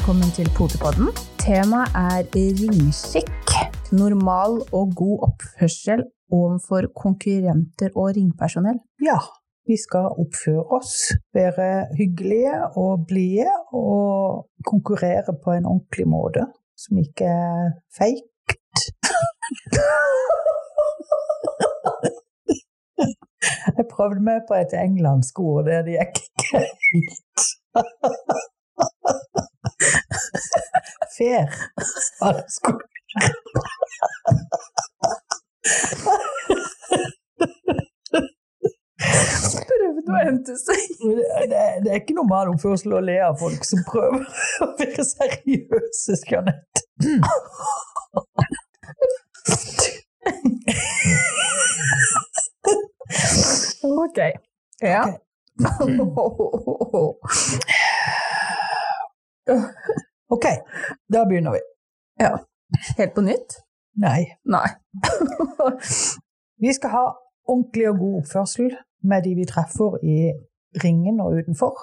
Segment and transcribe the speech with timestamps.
[0.00, 1.10] Velkommen til Potepodden.
[1.44, 3.50] Temaet er ringskikk.
[3.92, 6.00] Normal og god oppførsel
[6.32, 8.78] overfor konkurrenter og ringpersonell.
[9.04, 9.18] Ja,
[9.68, 10.94] vi skal oppføre oss,
[11.36, 11.68] være
[11.98, 16.46] hyggelige og blide og konkurrere på en ordentlig måte
[16.80, 18.76] som ikke er feigt.
[23.76, 28.48] Jeg prøvde meg på et englandsk ord, det gikk ikke helt.
[31.20, 31.46] Fair.
[39.68, 40.86] Prøvde å hente seg.
[41.02, 44.24] det, det, det er ikke normal oppførsel å le av folk som prøver
[44.64, 46.86] å være seriøse, Jeanette.
[53.84, 54.18] Ok.
[54.80, 55.04] Ja.
[55.60, 55.92] Ok,
[61.12, 61.62] da begynner vi.
[62.24, 62.36] ja.
[62.98, 63.56] Helt på nytt?
[63.98, 64.20] Nei.
[64.44, 64.68] Nei.
[66.62, 67.06] Vi skal ha
[67.48, 70.16] ordentlig og god oppførsel med de vi treffer i
[70.84, 71.74] ringen og utenfor.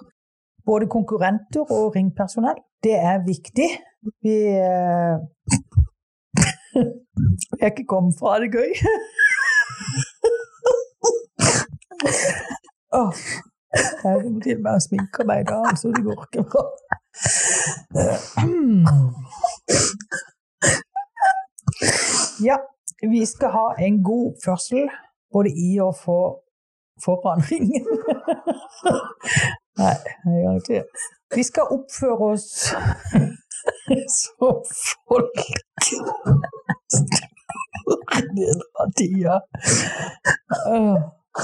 [0.66, 2.59] Både konkurrenter og ringpersonell.
[2.84, 3.69] Det er viktig.
[4.23, 4.36] Vi
[4.67, 5.16] eh,
[7.59, 8.72] Jeg er ikke kommet fra det gøy.
[13.02, 13.14] oh.
[14.03, 16.64] jeg må til og med sminke meg i dag, så det går ikke bra.
[22.43, 22.57] Ja,
[23.11, 24.89] vi skal ha en god oppførsel
[25.33, 26.39] både i og for,
[27.03, 27.85] foran ringen.
[29.77, 29.95] Nei,
[30.25, 30.83] jeg gjør ikke det.
[31.35, 32.47] Vi skal oppføre oss
[34.21, 34.55] som
[35.09, 35.38] folk.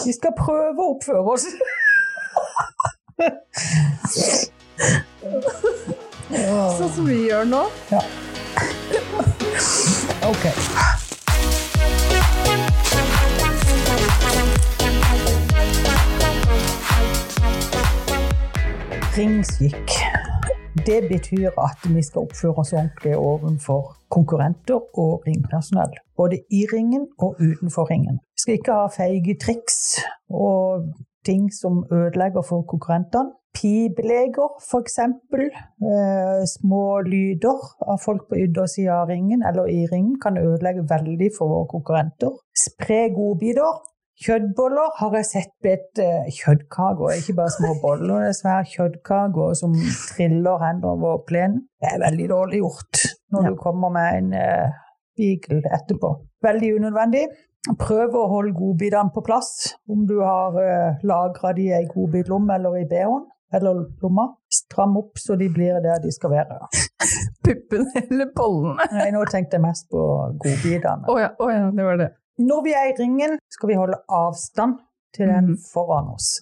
[0.06, 1.46] Vi skal prøve å oppføre oss.
[6.78, 7.64] Sånn som vi gjør nå.
[10.26, 10.46] Ok.
[19.14, 19.92] Ringskikk.
[20.86, 25.94] Det betyr at vi skal oppføre oss ordentlig overfor konkurrenter og ringpersonell.
[26.18, 28.18] Både i ringen og utenfor ringen.
[28.34, 29.78] Vi skal ikke ha feige triks
[30.30, 30.90] og
[31.26, 33.32] ting som ødelegger for konkurrentene.
[33.54, 34.98] Pipeleger, f.eks.
[35.00, 41.30] Eh, små lyder av folk på yttersida av ringen eller i ringen kan ødelegge veldig
[41.38, 42.34] for våre konkurrenter.
[42.58, 43.82] Spre godbiter.
[44.24, 48.22] Kjøttboller har jeg sett blitt eh, kjøttkaker, ikke bare små boller.
[48.26, 49.74] Det er svære kjøttkaker som
[50.14, 51.64] triller henover plenen.
[51.82, 53.02] Det er veldig dårlig gjort
[53.34, 53.50] når Ja.
[53.50, 54.78] du kommer med en eh,
[55.18, 56.14] beagle etterpå.
[56.46, 57.26] Veldig unødvendig.
[57.80, 59.50] Prøv å holde godbitene på plass.
[59.90, 64.28] Om du har uh, lagra de i godbitlomme eller i bh-en eller lomma.
[64.54, 66.60] Stram opp så de blir der de skal være.
[67.46, 68.88] Puppene eller bollene?
[69.00, 70.04] Nei, nå tenkte jeg mest på
[70.44, 71.10] godbitene.
[71.12, 72.10] Oh ja, oh ja, det var det.
[72.42, 74.80] Når vi er i ringen, skal vi holde avstand
[75.14, 75.58] til den mm.
[75.74, 76.36] foran oss.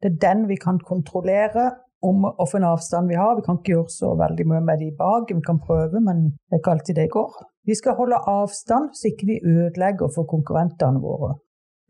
[0.00, 1.70] Det er den vi kan kontrollere
[2.04, 3.36] om hvilken avstand vi har.
[3.36, 5.32] Vi kan ikke gjøre så veldig mye med de bak.
[5.32, 7.38] Vi kan prøve, men det er ikke alltid det går.
[7.64, 11.34] Vi skal holde avstand så ikke vi ødelegger for konkurrentene våre.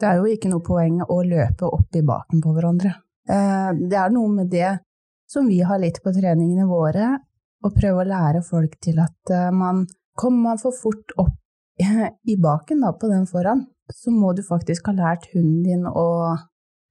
[0.01, 2.95] Det er jo ikke noe poeng å løpe opp i baken på hverandre.
[3.29, 4.79] Eh, Det er noe med det
[5.31, 7.19] som vi har litt på treningene våre,
[7.65, 9.87] å prøve å lære folk til at eh, man
[10.17, 11.33] kommer man for fort opp
[12.33, 16.37] i baken da, på den foran, så må du faktisk ha lært hunden din å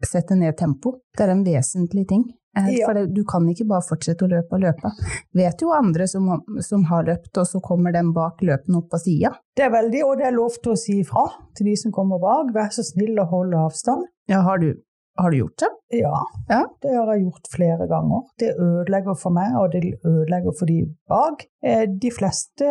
[0.04, 0.98] sette ned tempo.
[1.16, 2.24] Det er en vesentlig ting.
[2.58, 2.88] Eh, Ja.
[2.90, 4.92] For du kan ikke bare fortsette å løpe og løpe.
[5.34, 6.28] Vet jo andre som,
[6.62, 9.32] som har løpt, og så kommer den bak løpende opp på sida.
[9.56, 11.24] Det er veldig, og det er lov til å si ifra
[11.56, 12.52] til de som kommer bak.
[12.54, 14.06] Vær så snill å holde avstand.
[14.30, 14.74] Ja, har du,
[15.20, 15.70] har du gjort det?
[16.00, 16.16] Ja,
[16.50, 16.62] Ja.
[16.82, 18.22] det har jeg gjort flere ganger.
[18.40, 20.80] Det ødelegger for meg, og det ødelegger for de
[21.10, 21.46] bak.
[21.64, 22.66] Eh, De fleste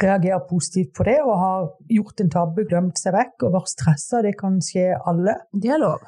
[0.00, 4.22] reagerer positivt på det og har gjort en tabbe, glemt seg vekk og vært stressa.
[4.22, 5.34] Det kan skje alle.
[5.52, 6.00] Det er lov.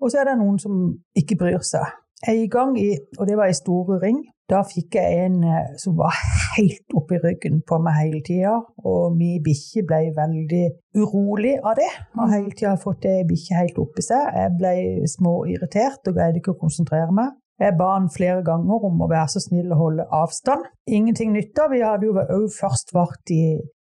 [0.00, 1.82] Og så er det noen som ikke bryr seg.
[2.28, 5.96] En gang, i, og det var i Store Ring, da fikk jeg en eh, som
[5.96, 6.16] var
[6.56, 8.58] helt oppi ryggen på meg hele tida.
[8.84, 10.64] Og min bikkje ble veldig
[11.00, 11.88] urolig av det.
[12.18, 14.28] Og hele tida fått ei bikkje helt oppi seg.
[14.36, 14.74] Jeg ble
[15.14, 17.32] småirritert og greide ikke å konsentrere meg.
[17.62, 20.66] Jeg ba han flere ganger om å være så snill å holde avstand.
[20.90, 21.68] Ingenting nytta.
[21.70, 23.44] Vi hadde jo òg først vært i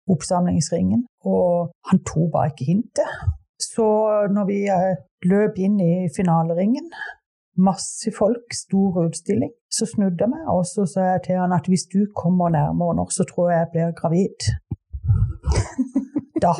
[0.08, 3.18] oppsamlingsringen, og han tok bare ikke hintet.
[3.60, 3.88] Så
[4.32, 6.88] når vi eh, løp inn i finaleringen,
[7.57, 11.68] masse folk, stor utstilling, så snudde jeg meg, og så sa jeg til han at
[11.68, 14.50] hvis du kommer nærmere nå, så tror jeg jeg blir gravid.
[16.42, 16.51] Da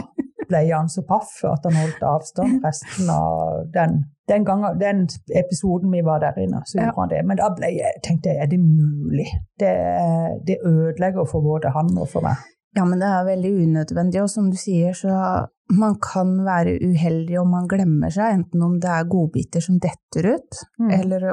[0.48, 5.06] ble han så paff at han holdt avstand resten av den Den, gangen, den
[5.40, 6.86] episoden vi var der inne, så Ja.
[6.90, 7.20] gjorde han det.
[7.28, 9.28] Men da jeg, tenkte jeg, er det mulig?
[9.60, 9.72] Det,
[10.48, 12.36] det ødelegger for både han og for meg.
[12.76, 17.40] Ja, men det er veldig unødvendig, og som du sier, så man kan være uheldig
[17.42, 20.92] om man glemmer seg, enten om det er godbiter som detter ut, Mm.
[21.00, 21.26] eller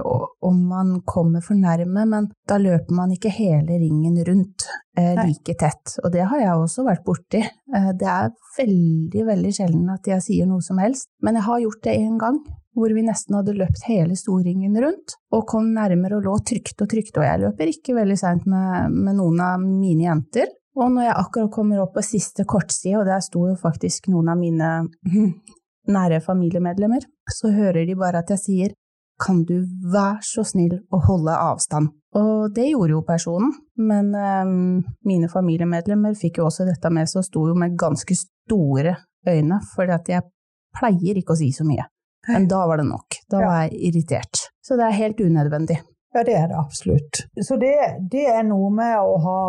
[0.43, 4.67] om man kommer for nærme, men da løper man ikke hele ringen rundt
[4.97, 5.99] eh, like tett.
[6.05, 7.45] Og det har jeg også vært borti.
[7.75, 11.61] Eh, det er veldig, veldig sjelden at jeg sier noe som helst, men jeg har
[11.61, 12.39] gjort det en gang.
[12.75, 16.89] Hvor vi nesten hadde løpt hele storringen rundt, og kom nærmere og lå trygt og
[16.91, 17.15] trygt.
[17.19, 20.51] Og jeg løper ikke veldig seint med, med noen av mine jenter.
[20.75, 24.33] Og når jeg akkurat kommer opp på siste kortside, og der sto jo faktisk noen
[24.33, 24.71] av mine
[25.97, 28.75] nære familiemedlemmer, så hører de bare at jeg sier
[29.23, 29.61] kan du
[29.93, 31.93] være så snill å holde avstand?
[32.19, 37.23] Og det gjorde jo personen, men um, mine familiemedlemmer fikk jo også dette med seg
[37.23, 38.97] og sto jo med ganske store
[39.31, 40.27] øyne, for jeg
[40.75, 41.87] pleier ikke å si så mye.
[42.27, 43.19] Men da var det nok.
[43.31, 44.47] Da var jeg irritert.
[44.65, 45.79] Så det er helt unødvendig.
[46.15, 47.25] Ja, det er det absolutt.
[47.43, 47.75] Så det,
[48.13, 49.41] det er noe med å ha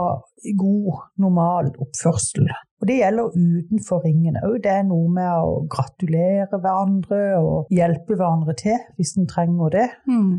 [0.57, 2.49] god, normal oppførsel.
[2.81, 4.57] Og det gjelder utenfor ringen òg.
[4.63, 9.85] Det er noe med å gratulere hverandre og hjelpe hverandre til hvis en trenger det.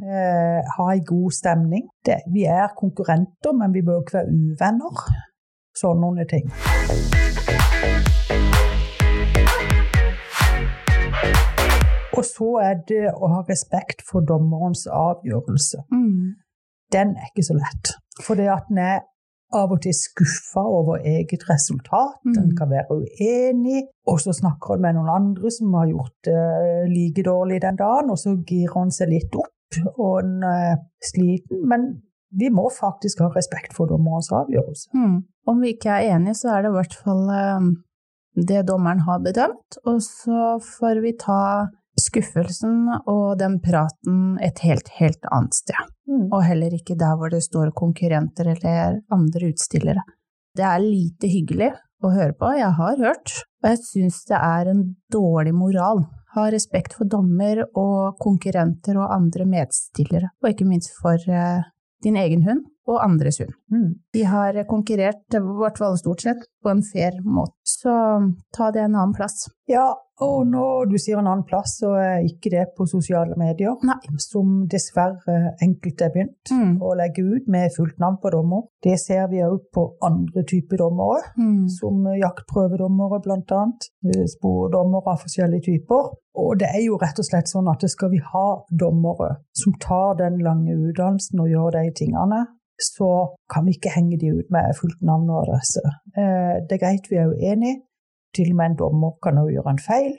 [0.02, 1.86] Eh, ha en god stemning.
[2.06, 5.08] Det, vi er konkurrenter, men vi bør ikke være uvenner.
[5.78, 6.50] Sånne ting.
[12.16, 15.84] Og så er det å ha respekt for dommerens avgjørelse.
[15.92, 16.34] Mm.
[16.92, 17.92] Den er ikke så lett.
[18.22, 19.00] For det at en er
[19.54, 22.38] av og til skuffa over eget resultat, Mm.
[22.38, 26.90] en kan være uenig, og så snakker en med noen andre som har gjort det
[26.90, 30.76] like dårlig den dagen, og så girer en seg litt opp, og en er
[31.12, 31.62] sliten.
[31.68, 32.02] Men
[32.34, 34.90] vi må faktisk ha respekt for dommerens avgjørelse.
[34.94, 35.24] Mm.
[35.46, 37.60] Om vi ikke er enige, så er det i hvert fall eh,
[38.50, 41.68] det dommeren har bedømt, og så får vi ta
[42.06, 45.88] skuffelsen og den praten et helt, helt annet sted.
[46.08, 46.28] Mm.
[46.30, 50.04] Og heller ikke der hvor det står konkurrenter eller andre utstillere.
[50.56, 51.72] Det er lite hyggelig
[52.04, 53.32] å høre på, jeg har hørt,
[53.62, 56.04] og jeg syns det er en dårlig moral.
[56.36, 61.64] Ha respekt for dommer og konkurrenter og andre medstillere, og ikke minst for eh,
[62.04, 63.52] din egen hund og andres hund.
[63.72, 63.94] Mm.
[64.14, 67.54] De har konkurrert, i hvert fall stort sett, på en fair måte.
[67.66, 67.92] Så
[68.56, 69.48] ta det en annen plass.
[69.68, 69.92] Ja,
[70.22, 73.98] og når du sier en annen plass, så er ikke det på sosiale medier, Nei.
[74.22, 76.78] som dessverre enkelte er begynt Mm.
[76.80, 78.62] å legge ut med fullt navn på dommer.
[78.82, 81.68] Det ser vi òg på andre typer dommere, Mm.
[81.68, 83.66] som jaktprøvedommere bl.a.
[84.36, 86.14] Spordommere av forskjellige typer.
[86.36, 90.16] Og det er jo rett og slett sånn at skal vi ha dommere som tar
[90.18, 92.46] den lange utdannelsen og gjør de tingene,
[92.82, 93.10] så
[93.52, 95.82] kan vi ikke henge de ut med fullt navn og adresse.
[96.16, 97.82] Eh, Det er greit vi er uenige.
[98.36, 100.16] Til og med en dommer kan også gjøre en feil.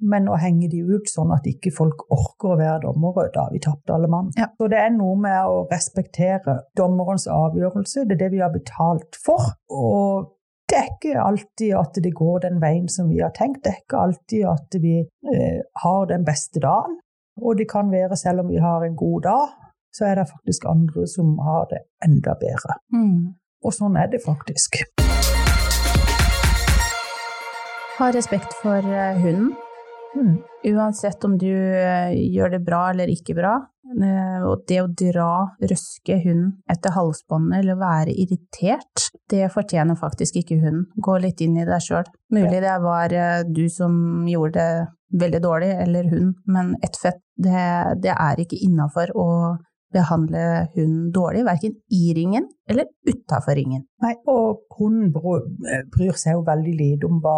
[0.00, 3.50] Men å henge de ut sånn at ikke folk orker å være dommere, da har
[3.54, 4.30] vi tapt alle mann.
[4.38, 4.46] Ja.
[4.54, 8.06] Så det er noe med å respektere dommerens avgjørelse.
[8.06, 9.56] Det er det vi har betalt for.
[9.74, 10.30] Og
[10.70, 13.64] det er ikke alltid at det går den veien som vi har tenkt.
[13.64, 17.00] Det er ikke alltid at vi eh, har den beste dagen.
[17.42, 19.48] Og det kan være, selv om vi har en god dag,
[19.94, 22.78] så er det faktisk andre som har det enda bedre.
[22.94, 23.34] Mm.
[23.64, 24.82] Og sånn er det faktisk.
[27.98, 29.56] Ha respekt for eh, hunden.
[30.18, 30.36] Mm.
[30.70, 33.56] Uansett om du eh, gjør det bra eller ikke bra.
[33.88, 40.38] Eh, Og det å dra, røske hunden etter halsbåndet eller være irritert, det fortjener faktisk
[40.38, 40.86] ikke hunden.
[40.94, 42.06] Gå litt inn i deg sjøl.
[42.34, 43.16] Mulig det var
[43.50, 44.86] du som gjorde det
[45.18, 47.62] veldig dårlig, eller hun, men ett fett, det,
[48.02, 49.28] det er ikke innafor å
[49.94, 53.86] behandle hunden dårlig, verken i ringen eller utafor ringen.
[54.04, 55.46] Nei, og hunden bryr,
[55.94, 57.36] bryr seg jo veldig lite om hva,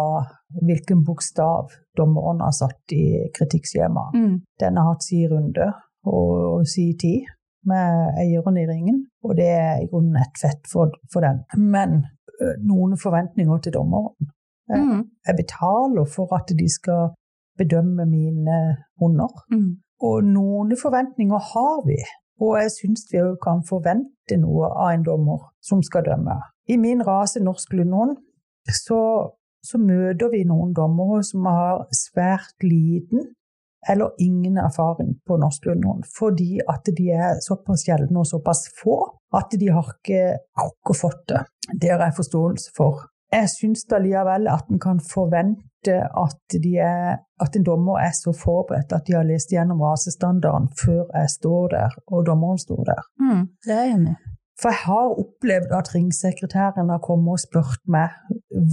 [0.59, 3.05] hvilken bokstav dommeren har satt i
[3.37, 4.17] kritikkskjemaet.
[4.17, 4.35] Mm.
[4.59, 5.69] Den har hatt sin runde
[6.03, 7.29] og sin tid
[7.71, 11.43] med eieren i ringen, og det er i grunnen et fett for, for den.
[11.55, 12.01] Men
[12.65, 14.31] noen forventninger til dommeren.
[14.71, 15.03] Mm.
[15.27, 17.11] Jeg betaler for at de skal
[17.59, 18.57] bedømme mine
[18.99, 19.77] hunder, Mm.
[20.01, 21.99] og noen forventninger har vi.
[22.39, 26.39] Og jeg syns vi kan forvente noe av en dommer som skal dømme.
[26.69, 28.17] I min rase norsk lundhund
[28.69, 29.01] så,
[29.65, 33.31] så møter vi noen dommere som har svært liten
[33.89, 38.97] eller ingen erfaring på norsk lundhund, fordi at de er såpass sjeldne og såpass få
[39.37, 41.41] at de har ikke akkurat fått det.
[41.81, 43.07] Det har jeg forståelse for.
[43.31, 48.33] Jeg syns likevel at en kan forvente at, de er, at en dommer er så
[48.37, 53.01] forberedt at de har lest gjennom rasestandarden før jeg står der og dommeren står der.
[53.23, 53.47] Mm.
[53.65, 54.19] Det er jeg enig i.
[54.61, 58.13] For jeg har opplevd at ringsekretæren har kommet og spurt meg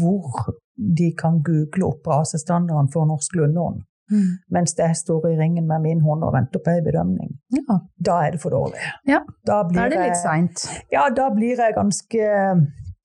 [0.00, 0.50] hvor
[0.98, 3.84] de kan google opp rasestandarden for norsk lundehund.
[4.08, 4.38] Mm.
[4.48, 7.34] mens jeg står i ringen med min hånd og venter på en bedømning.
[7.52, 7.74] Ja,
[8.06, 8.80] Da er det for dårlig.
[9.04, 10.64] Ja, da, blir da er det litt seint.
[10.92, 12.30] Ja, da blir jeg ganske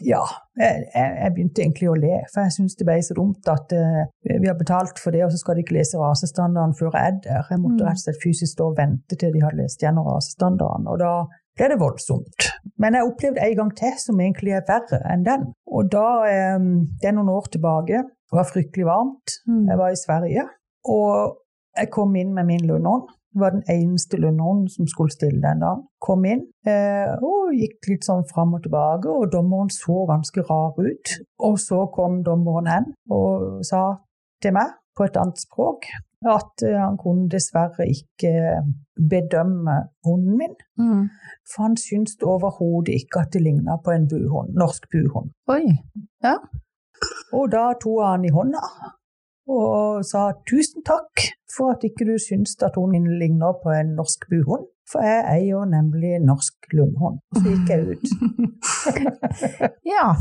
[0.03, 0.23] Ja,
[0.59, 3.73] jeg, jeg jeg begynte egentlig å le, for jeg syns det ble så dumt at
[3.73, 7.07] uh, vi har betalt for det, og så skal de ikke lese rasestandarden før jeg
[7.07, 7.47] er der.
[7.49, 7.87] Jeg måtte Mm.
[7.87, 11.13] rett og slett fysisk stå og vente til de hadde lest gjennom rasestandarden, og da
[11.57, 12.49] ble det voldsomt.
[12.81, 15.47] Men jeg opplevde en gang til som egentlig er verre enn den.
[15.67, 16.07] Og da,
[16.57, 19.37] um, det er noen år tilbake, det var fryktelig varmt.
[19.47, 19.67] Mm.
[19.69, 20.45] Jeg var i Sverige,
[20.89, 21.37] og
[21.77, 23.09] jeg kom inn med min lundehånd.
[23.33, 25.83] Det var den eneste lønneren som skulle stille den dagen.
[26.01, 30.77] Kom inn eh, og gikk litt sånn fram og tilbake, og dommeren så ganske rar
[30.77, 31.13] ut.
[31.41, 33.83] Og så kom dommeren hen og sa
[34.43, 35.87] til meg på et annet språk
[36.29, 38.31] at eh, han kunne dessverre ikke
[39.09, 41.09] bedømme hunden min, Mm.
[41.49, 45.31] for han syntes overhodet ikke at det ligna på en buhund, norsk buhund.
[45.49, 45.65] Oi.
[46.23, 46.35] ja.
[47.33, 48.61] Og da tok han i hånda
[49.47, 53.95] og sa tusen takk for at ikke du syns at hun din ligner på en
[53.97, 57.19] norsk buhund, for jeg eier nemlig norsk lundhund.
[57.35, 58.07] Så gikk jeg ut.
[59.93, 60.13] Ja,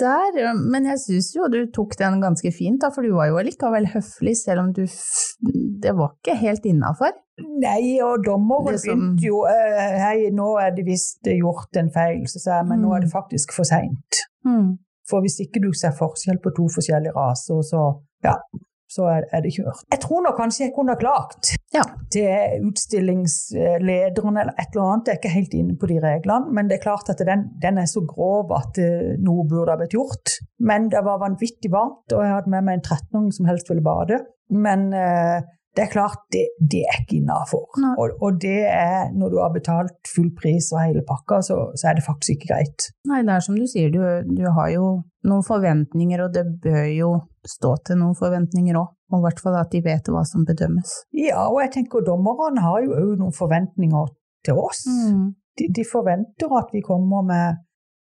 [0.00, 3.40] der, men jeg syns jo du tok den ganske fint, da, for du var jo
[3.44, 4.84] likevel høflig, selv om du
[5.82, 7.14] Det var ikke helt innafor.
[7.62, 12.24] Nei, og dommeren som- begynte jo eh, Hei, nå er det visst gjort en feil,
[12.26, 14.22] så sa jeg, men nå er det faktisk for seint.
[14.44, 14.78] Mm.
[15.08, 17.82] For hvis ikke du ser forskjell på to forskjellige raser, så,
[18.24, 18.34] ja,
[18.88, 19.82] så er, er det kjørt.
[19.92, 21.82] Jeg tror nok kanskje jeg kunne ha klagt Ja.
[22.10, 25.08] til utstillingslederen eller et eller annet.
[25.10, 27.78] Jeg er ikke helt inne på de reglene, men det er klart at den, den
[27.78, 30.38] er så grov at eh, noe burde ha blitt gjort.
[30.58, 33.84] Men det var vanvittig varmt, og jeg hadde med meg en 13-åring som helst ville
[33.84, 34.22] bade.
[34.50, 35.42] Men eh,
[35.78, 37.68] det er klart, det, det er ikke innafor.
[37.94, 41.90] Og, og det er, når du har betalt full pris og hele pakka, så, så
[41.92, 42.88] er det faktisk ikke greit.
[43.06, 44.88] Nei, det er som du sier, du, du har jo
[45.30, 47.12] noen forventninger, og det bør jo
[47.46, 48.90] stå til noen forventninger òg.
[49.08, 50.96] Og i hvert fall at de vet hva som bedømmes.
[51.16, 54.10] Ja, og jeg tenker dommerne har jo òg noen forventninger
[54.48, 54.82] til oss.
[54.90, 55.30] Mm.
[55.62, 57.62] De, de forventer at vi kommer med,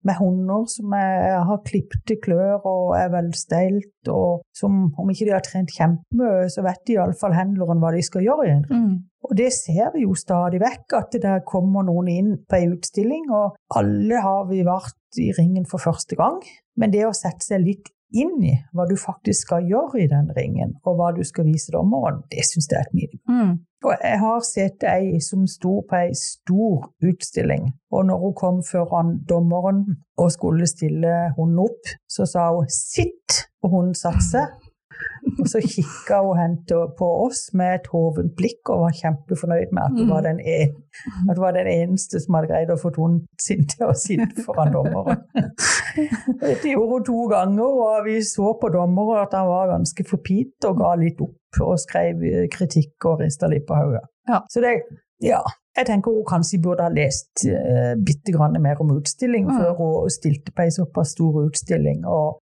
[0.06, 5.34] med hunder som er, har klipte klør og er velstelt, og som om ikke de
[5.36, 8.48] har trent kjempemye, så vet de iallfall handleren hva de skal gjøre.
[8.48, 8.66] igjen.
[8.70, 8.94] Mm.
[9.22, 12.68] Og det ser vi jo stadig vekk, at det der kommer noen inn på ei
[12.72, 16.40] utstilling, og alle har vi vært i ringen for første gang.
[16.76, 20.30] Men det å sette seg litt inn i hva du faktisk skal gjøre i den
[20.36, 23.22] ringen, og hva du skal vise dommeren, det syns jeg er et minimum.
[23.28, 23.54] Mm.
[23.82, 28.60] Og jeg har sett ei som sto på ei stor utstilling, og når hun kom
[28.66, 29.82] foran dommeren
[30.22, 34.70] og skulle stille hunden opp, så sa hun 'sitt', og hunden satte seg.
[35.38, 36.56] Og så kikka hun
[36.98, 40.72] på oss med et hovent blikk og var kjempefornøyd med at hun var den, en,
[41.30, 44.42] at hun var den eneste som hadde greid å få tonen sin til å sitte
[44.46, 45.22] foran dommeren.
[46.42, 50.68] Det gjorde hun to ganger, og vi så på dommeren at han var ganske forpint
[50.68, 54.02] og ga litt opp og skrev eh, kritikk og rista litt på hodet.
[54.28, 54.40] Ja.
[54.50, 54.78] Så det,
[55.22, 55.42] ja.
[55.76, 59.54] Jeg tenker hun kanskje burde ha lest uh, bitte grann mer om utstilling Mm.
[59.56, 62.02] før hun stilte på ei såpass stor utstilling.
[62.06, 62.40] og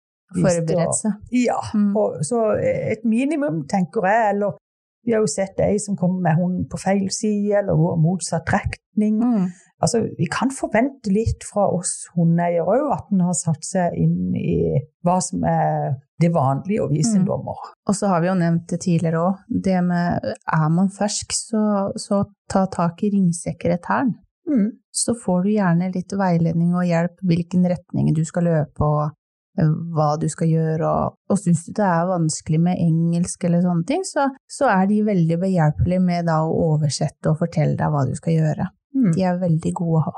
[1.00, 1.18] seg.
[1.32, 1.60] Ja.
[1.74, 1.92] Mm.
[1.96, 4.36] Og, så et minimum, tenker jeg.
[4.36, 4.58] Eller
[5.06, 8.50] vi har jo sett ei som kommer med hunden på feil side, eller går motsatt
[8.54, 9.20] retning.
[9.22, 9.52] Mm.
[9.84, 14.34] Altså, vi kan forvente litt fra oss hundeeiere òg, at en har satt seg inn
[14.40, 17.28] i hva som er det vanlige å vise en Mm.
[17.28, 17.60] dommer.
[17.88, 21.92] Og så har vi jo nevnt det tidligere òg, det med er man fersk, så,
[22.00, 24.16] så ta tak i ringsekretæren.
[24.48, 24.72] Mm.
[24.94, 29.12] Så får du gjerne litt veiledning og hjelp hvilken retning du skal løpe og
[29.56, 33.88] hva du skal gjøre, og, og syns du det er vanskelig med engelsk eller sånne
[33.88, 38.06] ting, så, så er de veldig behjelpelige med da å oversette og fortelle deg hva
[38.08, 38.70] du skal gjøre.
[38.96, 39.12] Mm.
[39.16, 40.16] De er veldig gode å ha.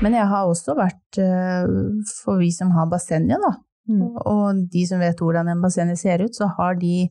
[0.00, 1.66] Men jeg har også vært, eh,
[2.24, 3.56] for vi som har bassenget, da,
[3.90, 4.16] Mm.
[4.24, 7.08] og de som vet hvordan en bassenget ser ut, så har de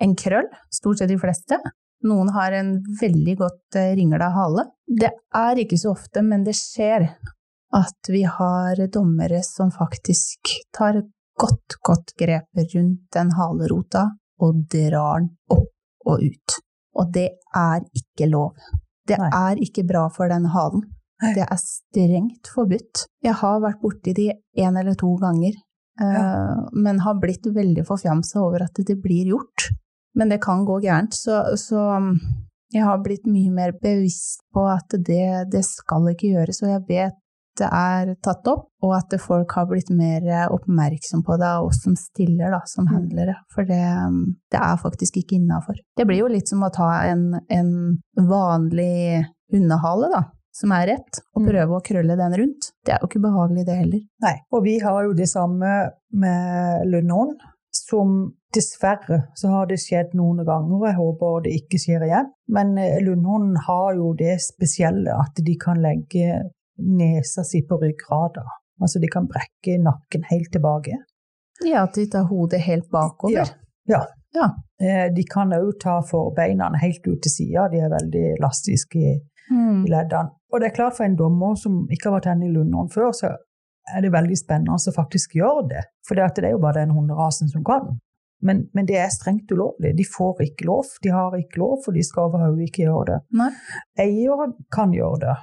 [0.00, 1.58] en krøll, stort sett de fleste.
[2.04, 4.66] Noen har en veldig godt eh, ringla hale.
[4.86, 7.08] Det er ikke så ofte, men det skjer
[7.76, 11.00] at vi har dommere som faktisk tar
[11.40, 14.06] godt, godt grep rundt den halerota
[14.42, 15.72] og drar den opp
[16.06, 16.58] og ut.
[16.96, 18.54] Og det er ikke lov.
[19.06, 19.30] Det Nei.
[19.30, 20.84] er ikke bra for den halen.
[21.22, 21.32] Nei.
[21.36, 23.06] Det er strengt forbudt.
[23.24, 24.30] Jeg har vært borti de
[24.62, 25.56] en eller to ganger,
[26.00, 26.24] ja.
[26.76, 29.70] men har blitt veldig forfjamsa over at det blir gjort.
[30.16, 32.14] Men det kan gå gærent, så, så um,
[32.72, 36.84] jeg har blitt mye mer bevisst på at det, det skal ikke gjøres, og jeg
[36.88, 37.22] vet
[37.56, 40.20] det er tatt opp, og at folk har blitt mer
[40.52, 42.90] oppmerksom på det, og oss som stiller da, som Mm.
[42.92, 44.18] handlere, for det, um,
[44.52, 45.78] det er faktisk ikke innafor.
[45.96, 47.70] Det blir jo litt som å ta en, en
[48.28, 50.22] vanlig hundehale, da.
[50.56, 51.48] som er rett, og Mm.
[51.50, 52.70] prøve å krølle den rundt.
[52.84, 54.00] Det er jo ikke behagelig, det heller.
[54.24, 54.36] Nei.
[54.52, 55.72] Og vi har jo det samme
[56.12, 57.34] med Lunon,
[57.72, 62.30] som dessverre så har det skjedd noen ganger, og jeg håper det ikke skjer igjen.
[62.56, 66.40] Men lundhunden har jo det spesielle at de kan legge
[66.78, 68.44] nesa si på ryggrada.
[68.82, 70.96] Altså de kan brekke nakken helt tilbake.
[71.64, 73.32] Ja, at de tar hodet helt bakover.
[73.38, 73.46] Ja.
[73.88, 74.02] Ja.
[74.36, 74.50] Ja.
[74.82, 79.14] Eh, De kan òg ta forbeina helt ut til sida, de er veldig elastiske i,
[79.50, 79.84] Mm.
[79.86, 80.30] i leddene.
[80.52, 83.12] Og det er klart for en dommer som ikke har vært henne i Lundån før,
[83.14, 83.28] så
[83.94, 85.84] er det veldig spennende å faktisk gjøre det.
[86.06, 88.00] For det er jo bare den hunderasen som kan.
[88.42, 89.94] Men, men det er strengt ulovlig.
[89.96, 90.84] De får ikke lov.
[91.02, 93.20] De har ikke lov, for de skal overhodet ikke gjøre det.
[93.40, 93.50] Nei.
[94.04, 95.36] Eier kan gjøre det.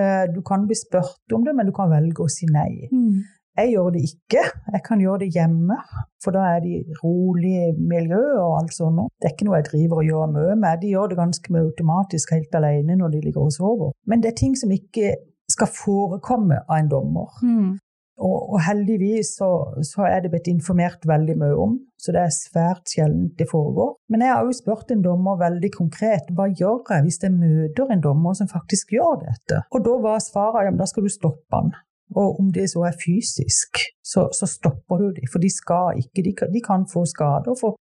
[0.00, 2.88] Eh, Du kan bli spurt om det, men du kan velge å si nei.
[2.92, 3.20] Mm.
[3.58, 4.42] Jeg gjør det ikke.
[4.72, 5.76] Jeg kan gjøre det hjemme,
[6.22, 9.10] for da er de rolig miljø og alt sånt.
[9.18, 10.78] Det er ikke noe jeg driver og gjør mye med.
[10.82, 13.90] De gjør det ganske mye automatisk helt alene når de ligger og sover.
[14.06, 15.16] Men det er ting som ikke
[15.50, 17.34] skal forekomme av en dommer.
[17.42, 17.74] Mm.
[18.18, 19.48] Og, og heldigvis så,
[19.86, 23.92] så er det blitt informert veldig mye om, så det er svært sjelden det foregår.
[24.10, 27.94] Men jeg har jo spurt en dommer veldig konkret hva gjør jeg hvis jeg møter
[27.94, 29.62] en dommer som faktisk gjør dette.
[29.70, 31.70] Og da var svaret ja, men da skal du stoppe han.
[32.16, 35.28] Og om det så er fysisk, så, så stopper du dem.
[35.30, 37.54] For de skal ikke, de kan, de kan få skader.
[37.60, 37.76] For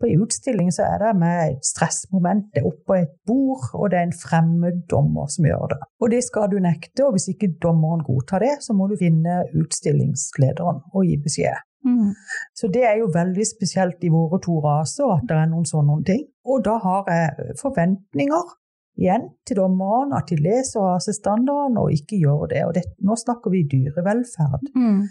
[0.00, 3.90] på en utstilling så er det med et stressmoment, det er oppå et bord, og
[3.92, 5.80] det er en fremmed dommer som gjør det.
[6.00, 9.42] Og det skal du nekte, og hvis ikke dommeren godtar det, så må du finne
[9.60, 11.66] utstillingslederen og gi beskjed.
[11.84, 12.12] Mm.
[12.56, 16.00] Så det er jo veldig spesielt i våre to raser at det er noen sånne
[16.04, 16.26] ting.
[16.44, 18.50] Og da har jeg forventninger
[19.00, 22.64] igjen til dommerne, at de leser rasestandarden og ikke gjør det.
[22.68, 24.68] Og det, nå snakker vi dyrevelferd.
[24.76, 25.06] Mm.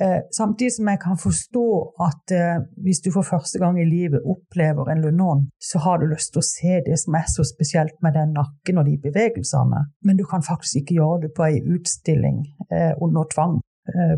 [0.00, 1.66] Eh, samtidig som jeg kan forstå
[2.06, 6.06] at eh, hvis du for første gang i livet opplever en lunon, så har du
[6.10, 9.84] lyst til å se det som er så spesielt med den nakken og de bevegelsene.
[10.06, 13.60] Men du kan faktisk ikke gjøre det på ei utstilling eh, under tvang,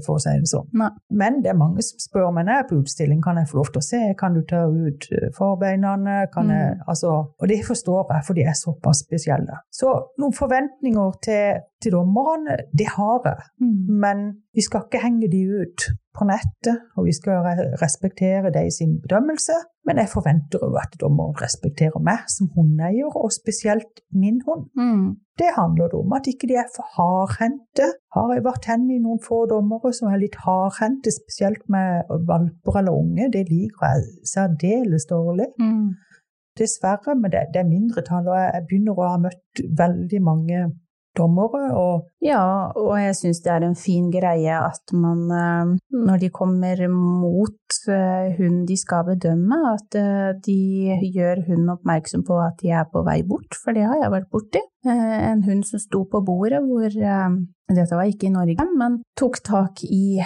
[0.05, 0.67] for å si det sånn.
[0.77, 0.91] Nei.
[1.17, 3.61] Men det er mange som spør meg når jeg er på utstilling, kan jeg få
[3.61, 5.95] lov til å se, kan du ta ut eh, forbeina,
[6.35, 9.61] kan jeg, altså, og det forstår jeg, for de er såpass spesielle.
[9.73, 13.45] Så noen forventninger til, til dommerne, det har jeg.
[13.61, 14.01] Mm.
[14.05, 14.25] Men
[14.57, 17.43] vi skal ikke henge de ut på nettet, og vi skal
[17.83, 19.57] respektere de sin bedømmelse.
[19.87, 24.69] Men jeg forventer jo at dommeren respekterer meg som hundeeier, og spesielt min hund.
[24.79, 25.09] Mm.
[25.41, 27.89] Det handler det om at ikke de er for hardhendte.
[28.15, 32.81] Har jeg vært hen i noen få dommere som er litt hardhendte, spesielt med valper
[32.81, 35.51] eller unge, det liker jeg særdeles dårlig.
[35.59, 35.91] Mm.
[36.59, 40.61] Dessverre, men det, det er mindretall, og jeg begynner å ha møtt veldig mange
[41.17, 46.21] dommere, og Ja, og jeg syns det er en fin greie at man, eh, når
[46.23, 52.39] de kommer mot hun hunden de skal bedømme, at eh, de gjør hunden oppmerksom på
[52.41, 54.63] at de er på vei bort, for det har jeg vært borti.
[54.87, 57.31] Eh, En hund som sto på bordet hvor eh,
[57.75, 60.21] Dette var ikke i Norge, men tok tak i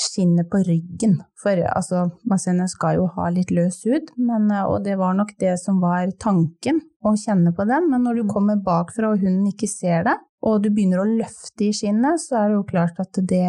[0.00, 1.18] skinnet på ryggen.
[1.40, 5.34] For altså, massene skal jo ha litt løs hud, men, eh, og det var nok
[5.40, 7.90] det som var tanken, å kjenne på den.
[7.92, 11.68] Men når du kommer bakfra og hunden ikke ser det, og du begynner å løfte
[11.68, 13.46] i skinnet, så er det jo klart at det,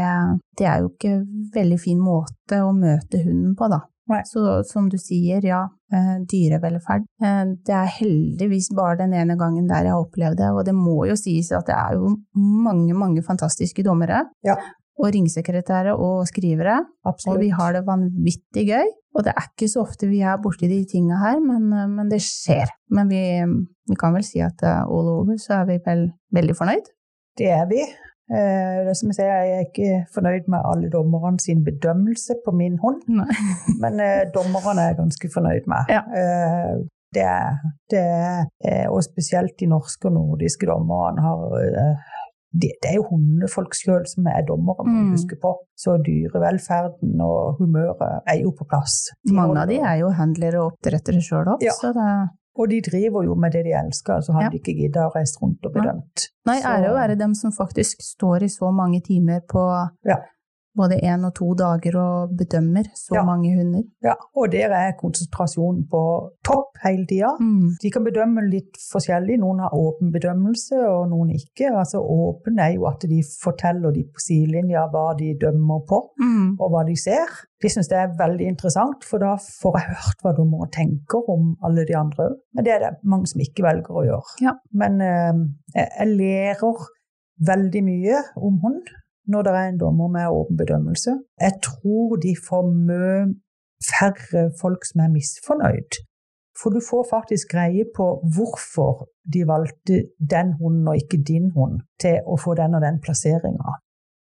[0.60, 3.84] det er jo ikke en veldig fin måte å møte hunden på, da.
[4.30, 7.08] Så som du sier, ja, eh, dyrevelferd.
[7.24, 10.76] Eh, det er heldigvis bare den ene gangen der jeg har opplevd det, og det
[10.78, 14.28] må jo sies at det er jo mange, mange fantastiske dommere.
[14.46, 14.60] Ja.
[14.96, 17.36] Og ringsekretære og skrivere, absolutt.
[17.36, 18.94] og vi har det vanvittig gøy.
[19.16, 22.12] Og det er ikke så ofte vi er borti de tinga her, men, eh, men
[22.12, 22.72] det skjer.
[22.96, 23.22] Men vi,
[23.92, 26.92] vi kan vel si at eh, all over så er vi vel veldig fornøyd.
[27.40, 27.84] Det er vi.
[27.84, 28.06] Det
[28.88, 32.80] det som jeg sier, jeg er ikke fornøyd med alle dommerne sin bedømmelse på min
[32.82, 33.28] hånd, Nei.
[33.84, 35.92] men eh, dommerne er jeg ganske fornøyd med.
[35.94, 36.02] Ja.
[36.10, 36.76] Eh,
[37.16, 37.60] det er,
[37.92, 42.10] det er eh, Og spesielt de norske og nordiske dommerne har eh,
[42.62, 45.12] det, det er jo hundefolk sjøl som er dommere, må Mm.
[45.16, 45.52] huske på.
[45.76, 45.98] Så
[46.40, 49.10] dyrevelferden og humøret er jo på plass.
[49.32, 51.72] Mange av de er jo handlere og oppdrettere sjøl òg, Ja.
[51.72, 54.50] så det Og de driver jo med det de elsker, så hadde Ja.
[54.50, 56.30] de ikke gidda å reise rundt og bedømt.
[56.46, 60.16] Nei, ære å være dem som faktisk står i så mange timer på Ja.
[60.76, 63.24] Både én og to dager og bedømmer så Ja.
[63.24, 63.84] mange hunder.
[64.04, 66.02] Ja, og der er konsentrasjonen på
[66.44, 67.32] topp hele tida.
[67.40, 67.76] Mm.
[67.82, 69.40] De kan bedømme litt forskjellig.
[69.40, 71.72] Noen har åpen bedømmelse, og noen ikke.
[71.76, 76.58] Altså Åpen er jo at de forteller de på sidelinja hva de dømmer på, Mm.
[76.60, 77.28] og hva de ser.
[77.62, 81.56] De syns det er veldig interessant, for da får jeg hørt hva dommere tenker om
[81.64, 82.36] alle de andre òg.
[82.54, 84.36] Men det er det mange som ikke velger å gjøre.
[84.42, 84.52] Ja.
[84.74, 85.34] Men eh,
[85.76, 86.86] jeg jeg lærer
[87.48, 88.86] veldig mye om hund
[89.32, 91.12] når det er en dommer med åpen bedømmelse.
[91.46, 93.16] Jeg tror de får mye
[93.92, 95.98] færre folk som er misfornøyd
[96.60, 99.98] For du får faktisk greie på hvorfor de valgte
[100.34, 103.74] den hunden og ikke din hund til å få den og den plasseringa.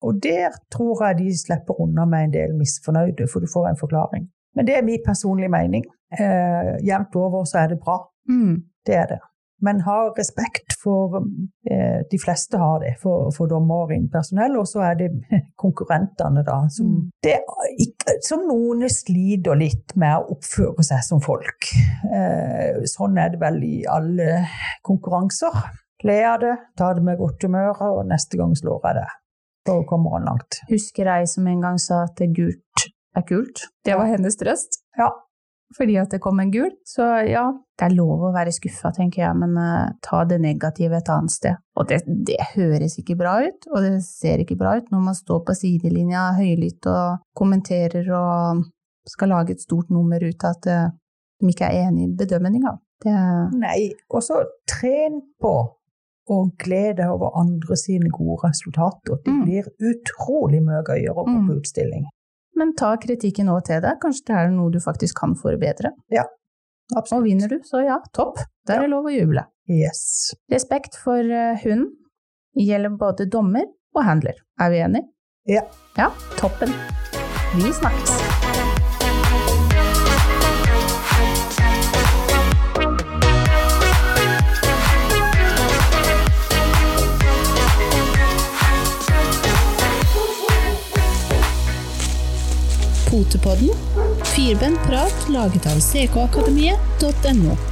[0.05, 3.81] Og der tror jeg de slipper unna med en del misfornøyde, for du får en
[3.83, 4.23] forklaring.
[4.55, 5.83] Men det er min personlige mening.
[6.19, 7.97] Eh, jevnt over så er det bra.
[8.29, 8.55] Mm.
[8.87, 9.19] Det er det.
[9.61, 11.19] Men ha respekt for
[11.69, 13.91] eh, De fleste har det for, for dommer
[14.57, 15.09] og så er det
[15.63, 16.63] konkurrentene, da.
[16.69, 17.11] Som, Mm.
[17.23, 17.37] det,
[18.25, 21.69] som noen sliter litt med å oppføre seg som folk.
[22.09, 24.41] Eh, sånn er det vel i alle
[24.83, 25.53] konkurranser.
[26.03, 29.09] Le av det, ta det med godt humør, og neste gang slår jeg det.
[29.69, 30.57] Da kommer han langt.
[30.71, 33.67] Husker ei som en gang sa at gult er kult.
[33.85, 34.81] Det var hennes trøst.
[34.97, 35.11] Ja.
[35.77, 36.69] Fordi at det kom en gul.
[36.85, 37.45] Så ja,
[37.79, 41.31] det er lov å være skuffa, tenker jeg, men uh, ta det negative et annet
[41.31, 41.55] sted.
[41.79, 45.15] Og det, det høres ikke bra ut, og det ser ikke bra ut når man
[45.15, 48.65] står på sidelinja høylytt og kommenterer og
[49.07, 50.89] skal lage et stort nummer ut av at uh,
[51.41, 52.75] de ikke er enig i bedømminga.
[53.01, 53.13] Det
[53.57, 55.53] Nei, og så tren på
[56.31, 59.17] å glede over andre sine gode resultater.
[59.25, 59.39] Det Mm.
[59.47, 61.47] blir utrolig mye gøyere å gå Mm.
[61.47, 62.05] på utstilling.
[62.59, 63.97] Men ta kritikken òg til deg.
[64.01, 65.93] Kanskje det er noe du faktisk kan forbedre.
[66.13, 66.25] Ja,
[66.95, 67.21] Absolutt.
[67.21, 68.41] Og vinner du, så ja, topp.
[68.67, 69.45] Der er det lov å juble.
[69.71, 70.33] Yes.
[70.51, 71.93] Respekt for eh, hunden
[72.59, 74.43] gjelder både dommer og handler.
[74.59, 75.07] Er vi enige?
[75.47, 75.63] Ja.
[75.97, 76.75] Ja, toppen.
[77.55, 78.70] Vi snakkes.
[93.11, 93.69] Potepodden.
[94.23, 97.70] Firbent prat laget av ckakademiet.no.